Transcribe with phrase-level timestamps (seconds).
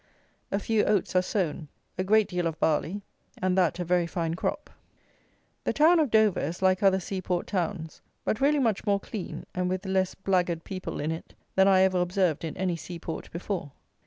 [0.51, 1.67] A few oats are sown.
[1.95, 3.03] A great deal of barley,
[3.39, 4.71] and that a very fine crop.
[5.63, 9.45] The town of Dover is like other sea port towns; but really much more clean,
[9.53, 13.29] and with less blackguard people in it than I ever observed in any sea port
[13.29, 13.73] before.